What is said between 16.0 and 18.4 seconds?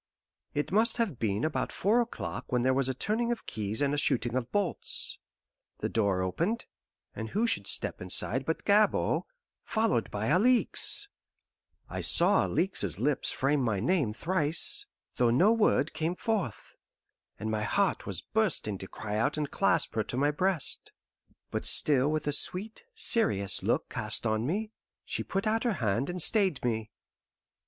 forth, and my heart was